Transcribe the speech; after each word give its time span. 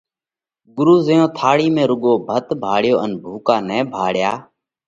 ڳرُو 0.75 0.95
زئيون 1.07 1.27
ٿاۯِي 1.37 1.67
۾ 1.75 1.83
رُوڳو 1.89 2.13
ڀت 2.27 2.45
ڀاۯيو 2.63 2.95
ان 3.03 3.11
ڀُوڪا 3.23 3.55
نئہ 3.67 3.79
ڀاۯيا 3.93 4.31